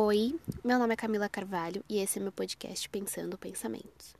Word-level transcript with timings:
Oi, 0.00 0.38
meu 0.62 0.78
nome 0.78 0.92
é 0.92 0.96
Camila 0.96 1.28
Carvalho 1.28 1.84
e 1.88 1.98
esse 1.98 2.20
é 2.20 2.22
meu 2.22 2.30
podcast 2.30 2.88
Pensando 2.88 3.36
Pensamentos. 3.36 4.14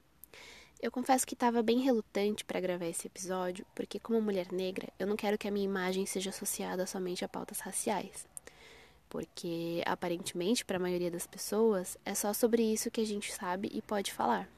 Eu 0.83 0.91
confesso 0.91 1.25
que 1.25 1.35
estava 1.35 1.62
bem 1.62 1.79
relutante 1.79 2.45
para 2.45 2.58
gravar 2.58 2.87
esse 2.87 3.06
episódio, 3.06 3.64
porque, 3.77 4.01
como 4.01 4.21
mulher 4.21 4.51
negra, 4.51 4.88
eu 4.99 5.06
não 5.06 5.14
quero 5.14 5.38
que 5.38 5.46
a 5.46 5.53
minha 5.53 5.64
imagem 5.64 6.04
seja 6.04 6.30
associada 6.30 6.85
somente 6.85 7.25
a 7.25 7.29
pautas 7.29 7.61
raciais. 7.61 8.27
Porque, 9.09 9.80
aparentemente, 9.87 10.64
para 10.64 10.79
a 10.79 10.80
maioria 10.80 11.12
das 11.12 11.29
pessoas, 11.29 11.96
é 12.04 12.12
só 12.12 12.32
sobre 12.32 12.60
isso 12.60 12.90
que 12.90 13.00
a 13.00 13.06
gente 13.06 13.32
sabe 13.32 13.70
e 13.72 13.80
pode 13.80 14.12
falar. 14.12 14.50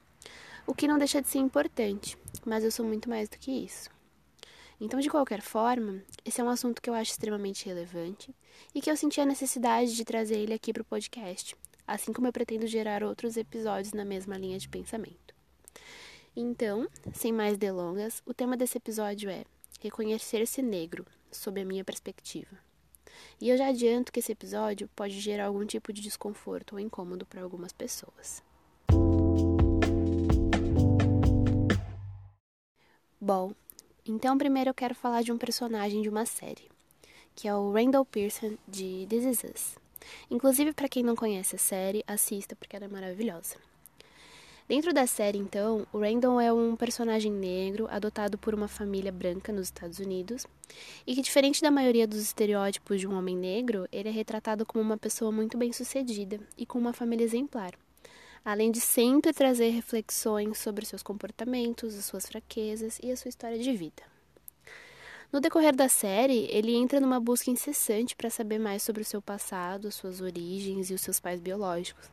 O 0.66 0.74
que 0.74 0.88
não 0.88 0.96
deixa 0.96 1.20
de 1.20 1.28
ser 1.28 1.40
importante, 1.40 2.16
mas 2.46 2.64
eu 2.64 2.72
sou 2.72 2.86
muito 2.86 3.10
mais 3.10 3.28
do 3.28 3.36
que 3.36 3.52
isso. 3.52 3.90
Então, 4.80 4.98
de 4.98 5.10
qualquer 5.10 5.42
forma, 5.42 6.02
esse 6.24 6.40
é 6.40 6.44
um 6.44 6.48
assunto 6.48 6.80
que 6.80 6.88
eu 6.88 6.94
acho 6.94 7.10
extremamente 7.10 7.66
relevante 7.66 8.34
e 8.74 8.80
que 8.80 8.90
eu 8.90 8.96
senti 8.96 9.20
a 9.20 9.26
necessidade 9.26 9.94
de 9.94 10.04
trazer 10.06 10.38
ele 10.38 10.54
aqui 10.54 10.72
para 10.72 10.80
o 10.80 10.86
podcast, 10.86 11.54
assim 11.86 12.14
como 12.14 12.26
eu 12.26 12.32
pretendo 12.32 12.66
gerar 12.66 13.04
outros 13.04 13.36
episódios 13.36 13.92
na 13.92 14.06
mesma 14.06 14.38
linha 14.38 14.58
de 14.58 14.70
pensamento. 14.70 15.34
Então, 16.34 16.88
sem 17.12 17.30
mais 17.30 17.58
delongas, 17.58 18.22
o 18.24 18.32
tema 18.32 18.56
desse 18.56 18.78
episódio 18.78 19.28
é 19.28 19.44
Reconhecer-se 19.80 20.62
negro, 20.62 21.06
sob 21.30 21.60
a 21.60 21.64
minha 21.64 21.84
perspectiva. 21.84 22.58
E 23.38 23.50
eu 23.50 23.58
já 23.58 23.68
adianto 23.68 24.10
que 24.10 24.20
esse 24.20 24.32
episódio 24.32 24.88
pode 24.96 25.20
gerar 25.20 25.46
algum 25.46 25.66
tipo 25.66 25.92
de 25.92 26.00
desconforto 26.00 26.72
ou 26.72 26.80
incômodo 26.80 27.26
para 27.26 27.42
algumas 27.42 27.72
pessoas. 27.72 28.42
Bom, 33.20 33.52
então, 34.10 34.36
primeiro 34.36 34.70
eu 34.70 34.74
quero 34.74 34.92
falar 34.92 35.22
de 35.22 35.30
um 35.30 35.38
personagem 35.38 36.02
de 36.02 36.08
uma 36.08 36.26
série, 36.26 36.68
que 37.36 37.46
é 37.46 37.54
o 37.54 37.70
Randall 37.70 38.04
Pearson 38.04 38.56
de 38.66 39.06
This 39.08 39.24
Is 39.24 39.44
Us. 39.44 39.78
Inclusive, 40.28 40.72
para 40.72 40.88
quem 40.88 41.04
não 41.04 41.14
conhece 41.14 41.54
a 41.54 41.58
série, 41.58 42.02
assista 42.08 42.56
porque 42.56 42.74
ela 42.74 42.86
é 42.86 42.88
maravilhosa. 42.88 43.54
Dentro 44.66 44.92
da 44.92 45.06
série, 45.06 45.38
então, 45.38 45.86
o 45.92 45.98
Randall 45.98 46.40
é 46.40 46.52
um 46.52 46.74
personagem 46.74 47.30
negro 47.30 47.86
adotado 47.88 48.36
por 48.36 48.52
uma 48.52 48.66
família 48.66 49.12
branca 49.12 49.52
nos 49.52 49.68
Estados 49.68 50.00
Unidos 50.00 50.44
e 51.06 51.14
que, 51.14 51.22
diferente 51.22 51.62
da 51.62 51.70
maioria 51.70 52.06
dos 52.06 52.20
estereótipos 52.20 52.98
de 52.98 53.06
um 53.06 53.16
homem 53.16 53.36
negro, 53.36 53.86
ele 53.92 54.08
é 54.08 54.12
retratado 54.12 54.66
como 54.66 54.82
uma 54.82 54.98
pessoa 54.98 55.30
muito 55.30 55.56
bem-sucedida 55.56 56.40
e 56.58 56.66
com 56.66 56.80
uma 56.80 56.92
família 56.92 57.24
exemplar 57.24 57.74
além 58.44 58.70
de 58.70 58.80
sempre 58.80 59.32
trazer 59.32 59.70
reflexões 59.70 60.58
sobre 60.58 60.86
seus 60.86 61.02
comportamentos, 61.02 61.96
as 61.96 62.04
suas 62.04 62.26
fraquezas 62.26 62.98
e 63.02 63.10
a 63.10 63.16
sua 63.16 63.28
história 63.28 63.58
de 63.58 63.72
vida. 63.72 64.02
No 65.32 65.40
decorrer 65.40 65.76
da 65.76 65.88
série, 65.88 66.48
ele 66.50 66.74
entra 66.74 66.98
numa 66.98 67.20
busca 67.20 67.50
incessante 67.50 68.16
para 68.16 68.30
saber 68.30 68.58
mais 68.58 68.82
sobre 68.82 69.02
o 69.02 69.04
seu 69.04 69.22
passado, 69.22 69.86
as 69.86 69.94
suas 69.94 70.20
origens 70.20 70.90
e 70.90 70.94
os 70.94 71.00
seus 71.00 71.20
pais 71.20 71.40
biológicos. 71.40 72.10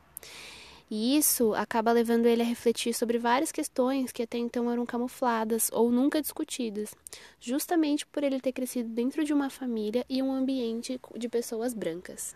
E 0.90 1.16
isso 1.18 1.52
acaba 1.54 1.92
levando 1.92 2.26
ele 2.26 2.40
a 2.40 2.46
refletir 2.46 2.94
sobre 2.94 3.18
várias 3.18 3.52
questões 3.52 4.10
que 4.10 4.22
até 4.22 4.38
então 4.38 4.70
eram 4.70 4.86
camufladas 4.86 5.68
ou 5.72 5.90
nunca 5.90 6.22
discutidas, 6.22 6.94
justamente 7.40 8.06
por 8.06 8.22
ele 8.22 8.40
ter 8.40 8.52
crescido 8.52 8.88
dentro 8.88 9.22
de 9.22 9.34
uma 9.34 9.50
família 9.50 10.04
e 10.08 10.22
um 10.22 10.32
ambiente 10.32 10.98
de 11.16 11.28
pessoas 11.28 11.74
brancas. 11.74 12.34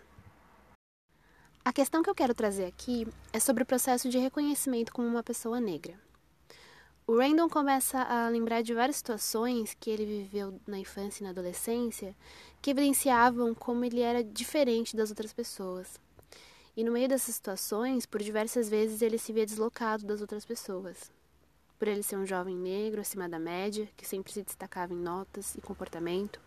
A 1.65 1.71
questão 1.71 2.03
que 2.03 2.09
eu 2.09 2.15
quero 2.15 2.33
trazer 2.33 2.65
aqui 2.65 3.07
é 3.31 3.39
sobre 3.39 3.63
o 3.63 3.65
processo 3.65 4.09
de 4.09 4.17
reconhecimento 4.17 4.91
como 4.91 5.07
uma 5.07 5.23
pessoa 5.23 5.61
negra. 5.61 5.97
O 7.07 7.17
Randall 7.17 7.49
começa 7.49 8.01
a 8.01 8.27
lembrar 8.27 8.61
de 8.61 8.73
várias 8.73 8.97
situações 8.97 9.73
que 9.79 9.89
ele 9.89 10.05
viveu 10.05 10.59
na 10.67 10.77
infância 10.77 11.23
e 11.23 11.23
na 11.23 11.29
adolescência 11.29 12.13
que 12.61 12.71
evidenciavam 12.71 13.55
como 13.55 13.85
ele 13.85 14.01
era 14.01 14.21
diferente 14.21 14.93
das 14.93 15.09
outras 15.09 15.31
pessoas. 15.31 16.01
E 16.75 16.83
no 16.83 16.91
meio 16.91 17.07
dessas 17.07 17.35
situações, 17.35 18.05
por 18.05 18.21
diversas 18.21 18.67
vezes 18.67 19.01
ele 19.01 19.17
se 19.17 19.31
via 19.31 19.45
deslocado 19.45 20.05
das 20.05 20.19
outras 20.19 20.43
pessoas 20.43 21.09
por 21.83 21.89
ele 21.89 22.01
ser 22.01 22.15
um 22.15 22.25
jovem 22.25 22.55
negro 22.55 23.01
acima 23.01 23.27
da 23.27 23.37
média, 23.37 23.89
que 23.97 24.07
sempre 24.07 24.31
se 24.31 24.41
destacava 24.41 24.93
em 24.93 24.95
notas 24.95 25.53
e 25.55 25.59
comportamento, 25.59 26.39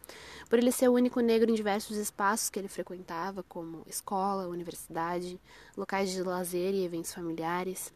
por 0.48 0.58
ele 0.58 0.72
ser 0.72 0.88
o 0.88 0.94
único 0.94 1.20
negro 1.20 1.50
em 1.50 1.54
diversos 1.54 1.98
espaços 1.98 2.48
que 2.48 2.58
ele 2.58 2.68
frequentava, 2.68 3.42
como 3.42 3.82
escola, 3.86 4.48
universidade, 4.48 5.38
locais 5.76 6.10
de 6.10 6.22
lazer 6.22 6.72
e 6.72 6.86
eventos 6.86 7.12
familiares, 7.12 7.92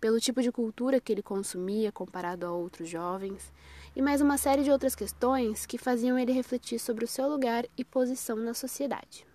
pelo 0.00 0.20
tipo 0.20 0.40
de 0.40 0.52
cultura 0.52 1.00
que 1.00 1.10
ele 1.10 1.20
consumia 1.20 1.90
comparado 1.90 2.46
a 2.46 2.52
outros 2.52 2.88
jovens, 2.88 3.52
e 3.96 4.00
mais 4.00 4.20
uma 4.20 4.38
série 4.38 4.62
de 4.62 4.70
outras 4.70 4.94
questões 4.94 5.66
que 5.66 5.76
faziam 5.76 6.16
ele 6.16 6.30
refletir 6.30 6.78
sobre 6.78 7.04
o 7.04 7.08
seu 7.08 7.28
lugar 7.28 7.66
e 7.76 7.84
posição 7.84 8.36
na 8.36 8.54
sociedade. 8.54 9.26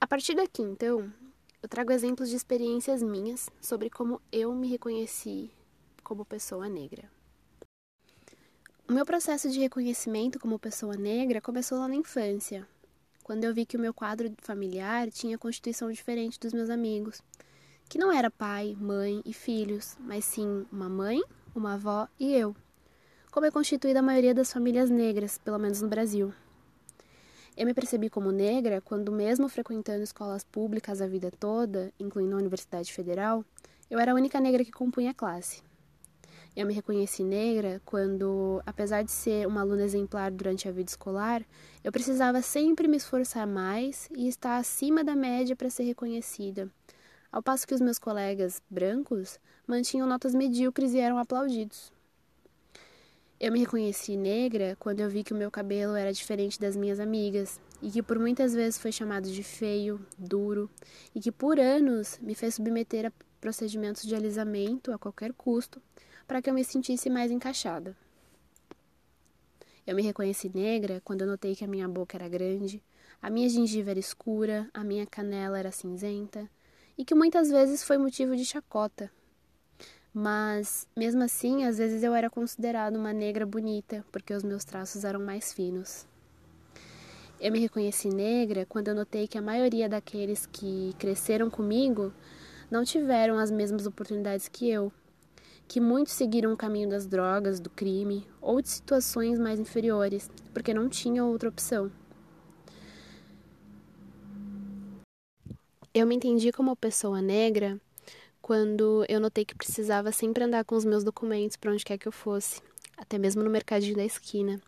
A 0.00 0.06
partir 0.06 0.36
daqui, 0.36 0.62
então, 0.62 1.12
eu 1.60 1.68
trago 1.68 1.90
exemplos 1.90 2.30
de 2.30 2.36
experiências 2.36 3.02
minhas 3.02 3.50
sobre 3.60 3.90
como 3.90 4.22
eu 4.30 4.54
me 4.54 4.68
reconheci 4.68 5.50
como 6.04 6.24
pessoa 6.24 6.68
negra. 6.68 7.10
O 8.86 8.92
meu 8.92 9.06
processo 9.06 9.50
de 9.50 9.58
reconhecimento 9.58 10.38
como 10.38 10.58
pessoa 10.58 10.94
negra 10.94 11.40
começou 11.40 11.78
lá 11.78 11.88
na 11.88 11.96
infância, 11.96 12.68
quando 13.22 13.42
eu 13.42 13.54
vi 13.54 13.64
que 13.64 13.78
o 13.78 13.80
meu 13.80 13.94
quadro 13.94 14.30
familiar 14.42 15.10
tinha 15.10 15.38
constituição 15.38 15.90
diferente 15.90 16.38
dos 16.38 16.52
meus 16.52 16.68
amigos, 16.68 17.22
que 17.88 17.98
não 17.98 18.12
era 18.12 18.30
pai, 18.30 18.76
mãe 18.78 19.22
e 19.24 19.32
filhos, 19.32 19.96
mas 19.98 20.26
sim 20.26 20.66
uma 20.70 20.88
mãe, 20.88 21.22
uma 21.54 21.74
avó 21.74 22.06
e 22.20 22.34
eu, 22.34 22.54
como 23.30 23.46
é 23.46 23.50
constituída 23.50 24.00
a 24.00 24.02
maioria 24.02 24.34
das 24.34 24.52
famílias 24.52 24.90
negras, 24.90 25.38
pelo 25.38 25.58
menos 25.58 25.80
no 25.80 25.88
Brasil. 25.88 26.32
Eu 27.56 27.66
me 27.66 27.72
percebi 27.72 28.10
como 28.10 28.30
negra 28.30 28.80
quando, 28.80 29.10
mesmo 29.10 29.48
frequentando 29.48 30.02
escolas 30.02 30.44
públicas 30.44 31.00
a 31.00 31.06
vida 31.06 31.30
toda, 31.30 31.92
incluindo 31.98 32.34
a 32.34 32.38
Universidade 32.38 32.92
Federal, 32.92 33.44
eu 33.90 33.98
era 33.98 34.12
a 34.12 34.14
única 34.14 34.40
negra 34.40 34.64
que 34.64 34.72
compunha 34.72 35.12
a 35.12 35.14
classe. 35.14 35.62
Eu 36.56 36.68
me 36.68 36.72
reconheci 36.72 37.24
negra 37.24 37.82
quando, 37.84 38.62
apesar 38.64 39.02
de 39.02 39.10
ser 39.10 39.44
uma 39.44 39.60
aluna 39.60 39.82
exemplar 39.82 40.30
durante 40.30 40.68
a 40.68 40.72
vida 40.72 40.88
escolar, 40.88 41.42
eu 41.82 41.90
precisava 41.90 42.40
sempre 42.42 42.86
me 42.86 42.96
esforçar 42.96 43.44
mais 43.44 44.08
e 44.16 44.28
estar 44.28 44.56
acima 44.58 45.02
da 45.02 45.16
média 45.16 45.56
para 45.56 45.68
ser 45.68 45.82
reconhecida, 45.82 46.70
ao 47.32 47.42
passo 47.42 47.66
que 47.66 47.74
os 47.74 47.80
meus 47.80 47.98
colegas 47.98 48.62
brancos 48.70 49.40
mantinham 49.66 50.06
notas 50.06 50.32
medíocres 50.32 50.94
e 50.94 51.00
eram 51.00 51.18
aplaudidos. 51.18 51.92
Eu 53.40 53.50
me 53.50 53.58
reconheci 53.58 54.16
negra 54.16 54.76
quando 54.78 55.00
eu 55.00 55.10
vi 55.10 55.24
que 55.24 55.32
o 55.32 55.36
meu 55.36 55.50
cabelo 55.50 55.96
era 55.96 56.12
diferente 56.12 56.60
das 56.60 56.76
minhas 56.76 57.00
amigas 57.00 57.60
e 57.82 57.90
que 57.90 58.00
por 58.00 58.16
muitas 58.16 58.54
vezes 58.54 58.78
foi 58.78 58.92
chamado 58.92 59.28
de 59.28 59.42
feio, 59.42 60.00
duro 60.16 60.70
e 61.12 61.20
que 61.20 61.32
por 61.32 61.58
anos 61.58 62.16
me 62.22 62.32
fez 62.36 62.54
submeter 62.54 63.06
a 63.06 63.12
procedimentos 63.40 64.04
de 64.04 64.14
alisamento 64.14 64.92
a 64.92 64.98
qualquer 64.98 65.32
custo 65.32 65.82
para 66.26 66.40
que 66.40 66.48
eu 66.48 66.54
me 66.54 66.64
sentisse 66.64 67.08
mais 67.10 67.30
encaixada. 67.30 67.96
Eu 69.86 69.94
me 69.94 70.02
reconheci 70.02 70.50
negra 70.54 71.02
quando 71.04 71.26
notei 71.26 71.54
que 71.54 71.64
a 71.64 71.68
minha 71.68 71.86
boca 71.86 72.16
era 72.16 72.28
grande, 72.28 72.82
a 73.20 73.28
minha 73.28 73.48
gengiva 73.48 73.90
era 73.90 73.98
escura, 73.98 74.68
a 74.72 74.82
minha 74.82 75.06
canela 75.06 75.58
era 75.58 75.70
cinzenta 75.70 76.48
e 76.96 77.04
que 77.04 77.14
muitas 77.14 77.50
vezes 77.50 77.82
foi 77.82 77.98
motivo 77.98 78.34
de 78.36 78.44
chacota. 78.44 79.10
Mas, 80.12 80.86
mesmo 80.96 81.22
assim, 81.22 81.64
às 81.64 81.76
vezes 81.76 82.02
eu 82.02 82.14
era 82.14 82.30
considerada 82.30 82.98
uma 82.98 83.12
negra 83.12 83.44
bonita 83.44 84.04
porque 84.12 84.32
os 84.32 84.44
meus 84.44 84.64
traços 84.64 85.04
eram 85.04 85.20
mais 85.20 85.52
finos. 85.52 86.06
Eu 87.40 87.52
me 87.52 87.58
reconheci 87.58 88.08
negra 88.08 88.64
quando 88.64 88.88
eu 88.88 88.94
notei 88.94 89.26
que 89.26 89.36
a 89.36 89.42
maioria 89.42 89.88
daqueles 89.88 90.46
que 90.46 90.94
cresceram 90.98 91.50
comigo 91.50 92.12
não 92.70 92.84
tiveram 92.84 93.38
as 93.38 93.50
mesmas 93.50 93.86
oportunidades 93.86 94.48
que 94.48 94.70
eu 94.70 94.92
que 95.66 95.80
muitos 95.80 96.12
seguiram 96.12 96.52
o 96.52 96.56
caminho 96.56 96.88
das 96.88 97.06
drogas, 97.06 97.60
do 97.60 97.70
crime 97.70 98.26
ou 98.40 98.60
de 98.60 98.68
situações 98.68 99.38
mais 99.38 99.58
inferiores, 99.58 100.30
porque 100.52 100.74
não 100.74 100.88
tinham 100.88 101.30
outra 101.30 101.48
opção. 101.48 101.90
Eu 105.92 106.06
me 106.06 106.16
entendi 106.16 106.50
como 106.50 106.74
pessoa 106.74 107.22
negra 107.22 107.80
quando 108.42 109.06
eu 109.08 109.20
notei 109.20 109.44
que 109.44 109.54
precisava 109.54 110.12
sempre 110.12 110.44
andar 110.44 110.64
com 110.64 110.74
os 110.74 110.84
meus 110.84 111.02
documentos 111.02 111.56
para 111.56 111.72
onde 111.72 111.84
quer 111.84 111.96
que 111.96 112.06
eu 112.06 112.12
fosse, 112.12 112.60
até 112.96 113.16
mesmo 113.16 113.42
no 113.42 113.48
mercadinho 113.48 113.96
da 113.96 114.04
esquina. 114.04 114.60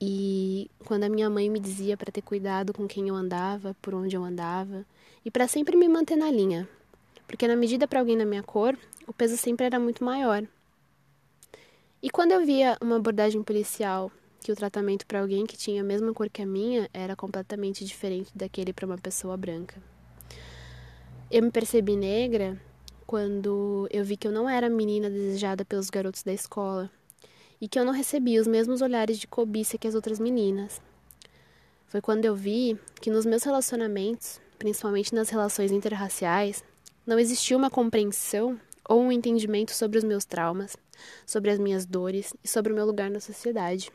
E 0.00 0.70
quando 0.84 1.04
a 1.04 1.08
minha 1.08 1.30
mãe 1.30 1.48
me 1.48 1.60
dizia 1.60 1.96
para 1.96 2.10
ter 2.10 2.22
cuidado 2.22 2.72
com 2.72 2.86
quem 2.88 3.08
eu 3.08 3.14
andava, 3.14 3.76
por 3.80 3.94
onde 3.94 4.16
eu 4.16 4.24
andava, 4.24 4.84
e 5.24 5.30
para 5.30 5.46
sempre 5.46 5.76
me 5.76 5.88
manter 5.88 6.16
na 6.16 6.30
linha, 6.30 6.68
porque 7.26 7.48
na 7.48 7.56
medida 7.56 7.88
para 7.88 8.00
alguém 8.00 8.16
da 8.16 8.24
minha 8.24 8.42
cor, 8.42 8.76
o 9.06 9.12
peso 9.12 9.36
sempre 9.36 9.66
era 9.66 9.78
muito 9.78 10.04
maior. 10.04 10.44
E 12.02 12.10
quando 12.10 12.32
eu 12.32 12.44
via 12.44 12.76
uma 12.80 12.96
abordagem 12.96 13.42
policial 13.42 14.10
que 14.40 14.52
o 14.52 14.56
tratamento 14.56 15.06
para 15.06 15.20
alguém 15.20 15.44
que 15.44 15.56
tinha 15.56 15.80
a 15.80 15.84
mesma 15.84 16.14
cor 16.14 16.30
que 16.30 16.40
a 16.40 16.46
minha 16.46 16.88
era 16.94 17.16
completamente 17.16 17.84
diferente 17.84 18.30
daquele 18.34 18.72
para 18.72 18.86
uma 18.86 18.96
pessoa 18.96 19.36
branca. 19.36 19.82
Eu 21.28 21.42
me 21.42 21.50
percebi 21.50 21.96
negra 21.96 22.60
quando 23.06 23.88
eu 23.90 24.04
vi 24.04 24.16
que 24.16 24.28
eu 24.28 24.32
não 24.32 24.48
era 24.48 24.68
a 24.68 24.70
menina 24.70 25.10
desejada 25.10 25.64
pelos 25.64 25.90
garotos 25.90 26.22
da 26.22 26.32
escola 26.32 26.88
e 27.60 27.66
que 27.66 27.78
eu 27.78 27.84
não 27.84 27.92
recebia 27.92 28.40
os 28.40 28.46
mesmos 28.46 28.82
olhares 28.82 29.18
de 29.18 29.26
cobiça 29.26 29.76
que 29.76 29.88
as 29.88 29.96
outras 29.96 30.20
meninas. 30.20 30.80
Foi 31.86 32.00
quando 32.00 32.24
eu 32.24 32.36
vi 32.36 32.78
que 33.00 33.10
nos 33.10 33.26
meus 33.26 33.42
relacionamentos 33.42 34.40
principalmente 34.58 35.14
nas 35.14 35.28
relações 35.28 35.70
interraciais, 35.70 36.64
não 37.06 37.18
existia 37.18 37.56
uma 37.56 37.70
compreensão 37.70 38.60
ou 38.88 39.00
um 39.00 39.12
entendimento 39.12 39.72
sobre 39.72 39.96
os 39.98 40.04
meus 40.04 40.24
traumas, 40.24 40.76
sobre 41.24 41.50
as 41.50 41.58
minhas 41.58 41.86
dores 41.86 42.34
e 42.42 42.48
sobre 42.48 42.72
o 42.72 42.74
meu 42.74 42.84
lugar 42.84 43.10
na 43.10 43.20
sociedade. 43.20 43.92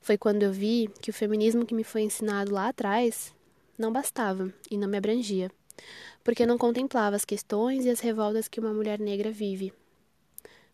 Foi 0.00 0.18
quando 0.18 0.42
eu 0.42 0.52
vi 0.52 0.90
que 1.00 1.10
o 1.10 1.14
feminismo 1.14 1.64
que 1.64 1.74
me 1.74 1.82
foi 1.82 2.02
ensinado 2.02 2.52
lá 2.52 2.68
atrás 2.68 3.34
não 3.78 3.92
bastava 3.92 4.52
e 4.70 4.76
não 4.76 4.86
me 4.86 4.98
abrangia, 4.98 5.50
porque 6.22 6.46
não 6.46 6.58
contemplava 6.58 7.16
as 7.16 7.24
questões 7.24 7.84
e 7.84 7.90
as 7.90 8.00
revoltas 8.00 8.48
que 8.48 8.60
uma 8.60 8.72
mulher 8.72 9.00
negra 9.00 9.30
vive. 9.30 9.72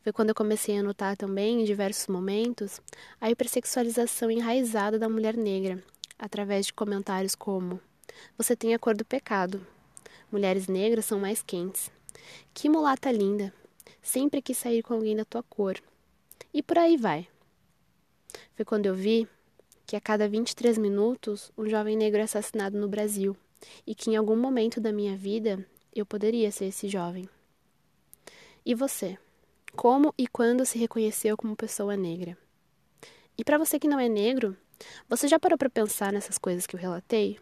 Foi 0.03 0.13
quando 0.13 0.31
eu 0.31 0.35
comecei 0.35 0.77
a 0.77 0.83
notar 0.83 1.17
também, 1.17 1.61
em 1.61 1.65
diversos 1.65 2.09
momentos, 2.09 2.81
a 3.21 3.31
hipersexualização 3.31 4.31
enraizada 4.31 4.99
da 4.99 5.09
mulher 5.09 5.37
negra, 5.37 5.83
através 6.19 6.67
de 6.67 6.73
comentários 6.73 7.37
como: 7.37 7.81
Você 8.37 8.57
tem 8.57 8.75
a 8.75 8.79
cor 8.81 8.97
do 8.97 9.05
pecado. 9.05 9.65
Mulheres 10.33 10.67
negras 10.67 11.05
são 11.05 11.21
mais 11.21 11.43
quentes. 11.43 11.91
Que 12.55 12.67
mulata 12.67 13.13
linda. 13.13 13.53
Sempre 14.01 14.41
quis 14.41 14.57
sair 14.57 14.83
com 14.83 14.95
alguém 14.95 15.15
da 15.15 15.27
tua 15.27 15.43
cor. 15.43 15.77
E 16.55 16.63
por 16.63 16.79
aí 16.79 16.97
vai. 16.97 17.29
Foi 18.55 18.65
quando 18.65 18.87
eu 18.87 18.95
vi 18.95 19.29
que 19.87 19.95
a 19.95 20.01
cada 20.01 20.27
23 20.27 20.79
minutos 20.79 21.53
um 21.57 21.69
jovem 21.69 21.99
negro 21.99 22.19
é 22.19 22.23
assassinado 22.23 22.79
no 22.79 22.89
Brasil 22.89 23.37
e 23.87 23.95
que 23.95 24.11
em 24.11 24.17
algum 24.17 24.35
momento 24.35 24.81
da 24.81 24.91
minha 24.91 25.15
vida 25.15 25.67
eu 25.95 26.07
poderia 26.07 26.51
ser 26.51 26.65
esse 26.65 26.89
jovem. 26.89 27.29
E 28.65 28.75
você? 28.75 29.19
Como 29.77 30.15
e 30.17 30.27
quando 30.27 30.65
se 30.65 30.79
reconheceu 30.79 31.37
como 31.37 31.55
pessoa 31.55 31.95
negra? 31.95 32.39
E 33.37 33.45
para 33.45 33.59
você 33.59 33.79
que 33.79 33.89
não 33.89 34.01
é 34.01 34.09
negro, 34.09 34.57
você 35.07 35.29
já 35.29 35.39
parou 35.39 35.59
para 35.59 35.69
pensar 35.69 36.11
nessas 36.11 36.39
coisas 36.39 36.67
que 36.67 36.75
eu 36.75 36.81
relatei? 36.81 37.39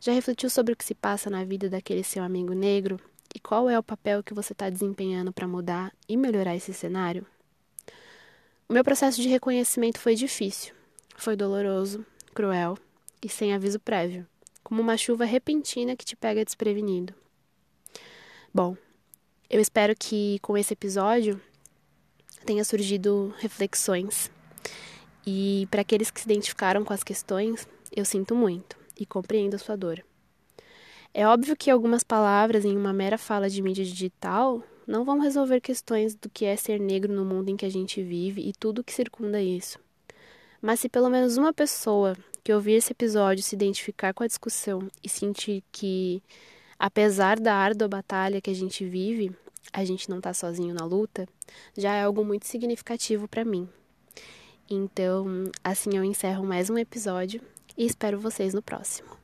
Já 0.00 0.14
refletiu 0.14 0.48
sobre 0.48 0.72
o 0.72 0.76
que 0.76 0.84
se 0.84 0.94
passa 0.94 1.28
na 1.28 1.44
vida 1.44 1.68
daquele 1.68 2.02
seu 2.02 2.24
amigo 2.24 2.54
negro 2.54 2.98
e 3.34 3.38
qual 3.38 3.68
é 3.68 3.78
o 3.78 3.82
papel 3.82 4.22
que 4.22 4.32
você 4.32 4.54
está 4.54 4.70
desempenhando 4.70 5.30
para 5.30 5.46
mudar 5.46 5.92
e 6.08 6.16
melhorar 6.16 6.56
esse 6.56 6.72
cenário? 6.72 7.26
O 8.66 8.72
meu 8.72 8.82
processo 8.82 9.20
de 9.20 9.28
reconhecimento 9.28 9.98
foi 9.98 10.14
difícil, 10.14 10.74
foi 11.16 11.36
doloroso, 11.36 12.04
cruel 12.32 12.78
e 13.22 13.28
sem 13.28 13.52
aviso 13.52 13.78
prévio, 13.78 14.26
como 14.64 14.80
uma 14.80 14.96
chuva 14.96 15.26
repentina 15.26 15.94
que 15.94 16.04
te 16.04 16.16
pega 16.16 16.46
desprevenido. 16.46 17.12
Bom, 18.54 18.78
eu 19.50 19.60
espero 19.60 19.94
que 19.94 20.38
com 20.40 20.56
esse 20.56 20.72
episódio 20.72 21.38
tenha 22.46 22.64
surgido 22.64 23.34
reflexões. 23.38 24.30
E 25.26 25.68
para 25.70 25.82
aqueles 25.82 26.10
que 26.10 26.22
se 26.22 26.26
identificaram 26.26 26.86
com 26.86 26.94
as 26.94 27.04
questões, 27.04 27.68
eu 27.94 28.06
sinto 28.06 28.34
muito 28.34 28.79
e 29.00 29.06
compreendo 29.06 29.54
a 29.54 29.58
sua 29.58 29.76
dor. 29.76 30.04
É 31.12 31.26
óbvio 31.26 31.56
que 31.56 31.70
algumas 31.70 32.04
palavras 32.04 32.64
em 32.64 32.76
uma 32.76 32.92
mera 32.92 33.18
fala 33.18 33.50
de 33.50 33.60
mídia 33.60 33.84
digital 33.84 34.62
não 34.86 35.04
vão 35.04 35.18
resolver 35.18 35.60
questões 35.60 36.14
do 36.14 36.28
que 36.28 36.44
é 36.44 36.54
ser 36.54 36.78
negro 36.78 37.12
no 37.12 37.24
mundo 37.24 37.48
em 37.48 37.56
que 37.56 37.66
a 37.66 37.70
gente 37.70 38.02
vive 38.02 38.48
e 38.48 38.52
tudo 38.52 38.84
que 38.84 38.92
circunda 38.92 39.42
isso. 39.42 39.78
Mas 40.62 40.80
se 40.80 40.88
pelo 40.88 41.08
menos 41.08 41.36
uma 41.36 41.52
pessoa 41.52 42.16
que 42.44 42.52
ouvir 42.52 42.74
esse 42.74 42.92
episódio 42.92 43.42
se 43.42 43.54
identificar 43.54 44.12
com 44.12 44.22
a 44.22 44.26
discussão 44.26 44.88
e 45.02 45.08
sentir 45.08 45.64
que, 45.72 46.22
apesar 46.78 47.40
da 47.40 47.54
árdua 47.54 47.88
batalha 47.88 48.40
que 48.40 48.50
a 48.50 48.54
gente 48.54 48.84
vive, 48.84 49.32
a 49.72 49.84
gente 49.84 50.08
não 50.08 50.18
está 50.18 50.32
sozinho 50.32 50.74
na 50.74 50.84
luta, 50.84 51.26
já 51.76 51.94
é 51.94 52.04
algo 52.04 52.24
muito 52.24 52.46
significativo 52.46 53.26
para 53.26 53.44
mim. 53.44 53.68
Então, 54.68 55.50
assim 55.64 55.96
eu 55.96 56.04
encerro 56.04 56.44
mais 56.44 56.70
um 56.70 56.78
episódio 56.78 57.42
e 57.80 57.86
espero 57.86 58.20
vocês 58.20 58.52
no 58.52 58.60
próximo. 58.60 59.19